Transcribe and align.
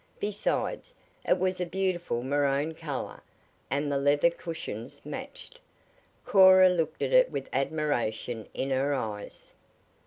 Besides, 0.19 0.95
it 1.27 1.37
was 1.37 1.61
a 1.61 1.65
beautiful 1.67 2.23
maroon 2.23 2.73
color, 2.73 3.21
and 3.69 3.91
the 3.91 3.99
leather 3.99 4.31
cushions 4.31 5.05
matched. 5.05 5.59
Cora 6.25 6.69
looked 6.69 7.03
at 7.03 7.13
it 7.13 7.29
with 7.29 7.47
admiration 7.53 8.47
in 8.55 8.71
her 8.71 8.95
eyes. 8.95 9.51